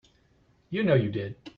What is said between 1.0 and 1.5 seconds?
did.